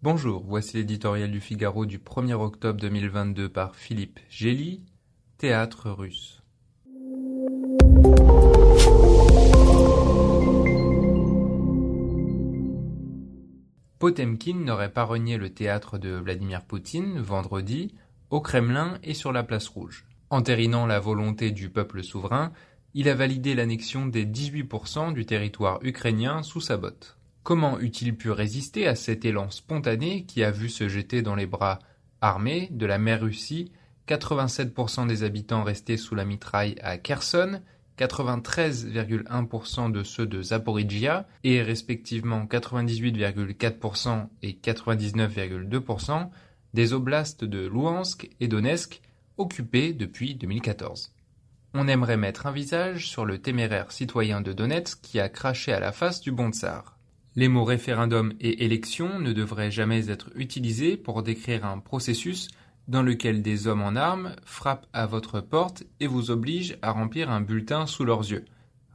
Bonjour, 0.00 0.44
voici 0.46 0.76
l'éditorial 0.76 1.28
du 1.28 1.40
Figaro 1.40 1.84
du 1.84 1.98
1er 1.98 2.34
octobre 2.34 2.80
2022 2.80 3.48
par 3.48 3.74
Philippe 3.74 4.20
Gély, 4.30 4.84
Théâtre 5.38 5.90
russe. 5.90 6.40
Potemkin 13.98 14.54
n'aurait 14.54 14.92
pas 14.92 15.02
renié 15.02 15.36
le 15.36 15.50
théâtre 15.50 15.98
de 15.98 16.10
Vladimir 16.10 16.64
Poutine 16.64 17.18
vendredi 17.18 17.92
au 18.30 18.40
Kremlin 18.40 18.98
et 19.02 19.14
sur 19.14 19.32
la 19.32 19.42
place 19.42 19.66
rouge. 19.66 20.06
Entérinant 20.30 20.86
la 20.86 21.00
volonté 21.00 21.50
du 21.50 21.70
peuple 21.70 22.04
souverain, 22.04 22.52
il 22.94 23.08
a 23.08 23.16
validé 23.16 23.56
l'annexion 23.56 24.06
des 24.06 24.24
18% 24.24 25.12
du 25.12 25.26
territoire 25.26 25.80
ukrainien 25.82 26.44
sous 26.44 26.60
sa 26.60 26.76
botte. 26.76 27.17
Comment 27.42 27.80
eût-il 27.80 28.16
pu 28.16 28.30
résister 28.30 28.86
à 28.86 28.94
cet 28.94 29.24
élan 29.24 29.50
spontané 29.50 30.24
qui 30.24 30.44
a 30.44 30.50
vu 30.50 30.68
se 30.68 30.88
jeter 30.88 31.22
dans 31.22 31.34
les 31.34 31.46
bras 31.46 31.78
armés 32.20 32.68
de 32.70 32.86
la 32.86 32.98
mer 32.98 33.20
Russie 33.20 33.72
87% 34.08 35.06
des 35.06 35.22
habitants 35.22 35.62
restés 35.62 35.98
sous 35.98 36.14
la 36.14 36.24
mitraille 36.24 36.76
à 36.82 36.96
Kherson, 36.98 37.60
93,1% 37.98 39.92
de 39.92 40.02
ceux 40.02 40.26
de 40.26 40.42
Zaporizhia 40.42 41.26
et 41.44 41.62
respectivement 41.62 42.44
98,4% 42.46 44.28
et 44.42 44.52
99,2% 44.52 46.30
des 46.74 46.92
oblasts 46.92 47.44
de 47.44 47.66
Louhansk 47.66 48.30
et 48.40 48.48
Donetsk 48.48 49.02
occupés 49.36 49.92
depuis 49.92 50.34
2014. 50.34 51.12
On 51.74 51.86
aimerait 51.86 52.16
mettre 52.16 52.46
un 52.46 52.52
visage 52.52 53.08
sur 53.08 53.26
le 53.26 53.38
téméraire 53.38 53.92
citoyen 53.92 54.40
de 54.40 54.52
Donetsk 54.52 55.00
qui 55.02 55.20
a 55.20 55.28
craché 55.28 55.72
à 55.72 55.80
la 55.80 55.92
face 55.92 56.20
du 56.20 56.32
bon 56.32 56.50
tsar. 56.50 56.97
Les 57.38 57.46
mots 57.46 57.62
référendum 57.62 58.32
et 58.40 58.64
élection 58.64 59.20
ne 59.20 59.32
devraient 59.32 59.70
jamais 59.70 60.10
être 60.10 60.28
utilisés 60.34 60.96
pour 60.96 61.22
décrire 61.22 61.64
un 61.64 61.78
processus 61.78 62.48
dans 62.88 63.04
lequel 63.04 63.42
des 63.42 63.68
hommes 63.68 63.82
en 63.82 63.94
armes 63.94 64.34
frappent 64.44 64.88
à 64.92 65.06
votre 65.06 65.40
porte 65.40 65.84
et 66.00 66.08
vous 66.08 66.32
obligent 66.32 66.76
à 66.82 66.90
remplir 66.90 67.30
un 67.30 67.40
bulletin 67.40 67.86
sous 67.86 68.04
leurs 68.04 68.28
yeux. 68.28 68.44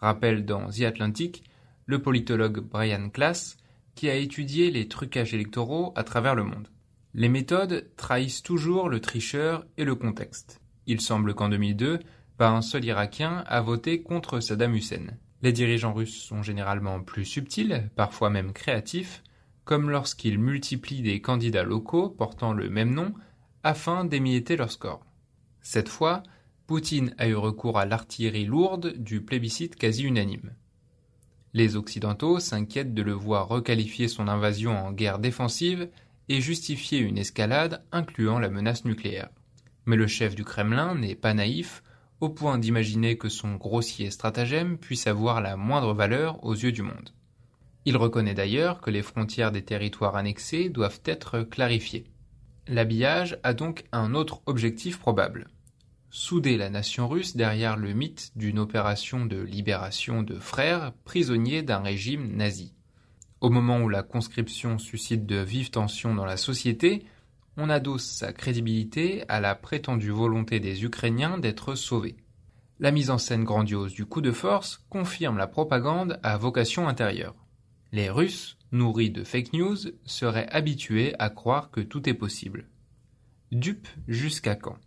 Rappelle 0.00 0.44
dans 0.44 0.68
The 0.70 0.80
Atlantic 0.80 1.44
le 1.86 2.02
politologue 2.02 2.58
Brian 2.58 3.10
Klass 3.10 3.58
qui 3.94 4.10
a 4.10 4.16
étudié 4.16 4.72
les 4.72 4.88
trucages 4.88 5.34
électoraux 5.34 5.92
à 5.94 6.02
travers 6.02 6.34
le 6.34 6.42
monde. 6.42 6.66
Les 7.14 7.28
méthodes 7.28 7.92
trahissent 7.96 8.42
toujours 8.42 8.88
le 8.88 8.98
tricheur 8.98 9.64
et 9.76 9.84
le 9.84 9.94
contexte. 9.94 10.60
Il 10.88 11.00
semble 11.00 11.34
qu'en 11.34 11.48
2002, 11.48 12.00
pas 12.38 12.50
un 12.50 12.62
seul 12.62 12.84
Irakien 12.84 13.44
a 13.46 13.60
voté 13.60 14.02
contre 14.02 14.40
Saddam 14.40 14.74
Hussein. 14.74 15.16
Les 15.42 15.52
dirigeants 15.52 15.92
russes 15.92 16.22
sont 16.22 16.42
généralement 16.42 17.02
plus 17.02 17.24
subtils, 17.24 17.90
parfois 17.96 18.30
même 18.30 18.52
créatifs, 18.52 19.22
comme 19.64 19.90
lorsqu'ils 19.90 20.38
multiplient 20.38 21.02
des 21.02 21.20
candidats 21.20 21.64
locaux 21.64 22.08
portant 22.08 22.52
le 22.52 22.70
même 22.70 22.94
nom 22.94 23.12
afin 23.64 24.04
d'émietter 24.04 24.56
leur 24.56 24.70
score. 24.70 25.04
Cette 25.60 25.88
fois, 25.88 26.22
Poutine 26.66 27.14
a 27.18 27.28
eu 27.28 27.34
recours 27.34 27.78
à 27.78 27.86
l'artillerie 27.86 28.44
lourde 28.44 28.96
du 28.96 29.20
plébiscite 29.20 29.76
quasi 29.76 30.04
unanime. 30.04 30.54
Les 31.54 31.76
Occidentaux 31.76 32.40
s'inquiètent 32.40 32.94
de 32.94 33.02
le 33.02 33.12
voir 33.12 33.48
requalifier 33.48 34.08
son 34.08 34.26
invasion 34.28 34.86
en 34.86 34.92
guerre 34.92 35.18
défensive 35.18 35.90
et 36.28 36.40
justifier 36.40 36.98
une 36.98 37.18
escalade 37.18 37.84
incluant 37.92 38.38
la 38.38 38.48
menace 38.48 38.84
nucléaire. 38.84 39.28
Mais 39.86 39.96
le 39.96 40.06
chef 40.06 40.34
du 40.34 40.44
Kremlin 40.44 40.94
n'est 40.94 41.16
pas 41.16 41.34
naïf 41.34 41.82
au 42.22 42.28
point 42.28 42.56
d'imaginer 42.56 43.18
que 43.18 43.28
son 43.28 43.56
grossier 43.56 44.12
stratagème 44.12 44.78
puisse 44.78 45.08
avoir 45.08 45.40
la 45.40 45.56
moindre 45.56 45.92
valeur 45.92 46.44
aux 46.44 46.54
yeux 46.54 46.70
du 46.70 46.82
monde. 46.82 47.10
Il 47.84 47.96
reconnaît 47.96 48.32
d'ailleurs 48.32 48.80
que 48.80 48.90
les 48.90 49.02
frontières 49.02 49.50
des 49.50 49.64
territoires 49.64 50.14
annexés 50.14 50.68
doivent 50.68 51.00
être 51.04 51.40
clarifiées. 51.40 52.04
L'habillage 52.68 53.38
a 53.42 53.54
donc 53.54 53.82
un 53.90 54.14
autre 54.14 54.40
objectif 54.46 55.00
probable. 55.00 55.48
Souder 56.10 56.56
la 56.56 56.70
nation 56.70 57.08
russe 57.08 57.34
derrière 57.34 57.76
le 57.76 57.92
mythe 57.92 58.30
d'une 58.36 58.60
opération 58.60 59.26
de 59.26 59.40
libération 59.40 60.22
de 60.22 60.38
frères 60.38 60.92
prisonniers 61.04 61.62
d'un 61.62 61.80
régime 61.80 62.36
nazi. 62.36 62.72
Au 63.40 63.50
moment 63.50 63.80
où 63.80 63.88
la 63.88 64.04
conscription 64.04 64.78
suscite 64.78 65.26
de 65.26 65.40
vives 65.40 65.70
tensions 65.70 66.14
dans 66.14 66.26
la 66.26 66.36
société, 66.36 67.04
on 67.56 67.68
adosse 67.68 68.04
sa 68.04 68.32
crédibilité 68.32 69.24
à 69.28 69.40
la 69.40 69.54
prétendue 69.54 70.10
volonté 70.10 70.60
des 70.60 70.84
Ukrainiens 70.84 71.38
d'être 71.38 71.74
sauvés. 71.74 72.16
La 72.80 72.90
mise 72.90 73.10
en 73.10 73.18
scène 73.18 73.44
grandiose 73.44 73.94
du 73.94 74.06
coup 74.06 74.20
de 74.20 74.32
force 74.32 74.84
confirme 74.88 75.38
la 75.38 75.46
propagande 75.46 76.18
à 76.22 76.36
vocation 76.36 76.88
intérieure. 76.88 77.34
Les 77.92 78.10
Russes, 78.10 78.56
nourris 78.72 79.10
de 79.10 79.22
fake 79.22 79.52
news, 79.52 79.76
seraient 80.04 80.48
habitués 80.50 81.14
à 81.18 81.30
croire 81.30 81.70
que 81.70 81.80
tout 81.80 82.08
est 82.08 82.14
possible. 82.14 82.68
Dupes 83.52 83.88
jusqu'à 84.08 84.56
quand? 84.56 84.78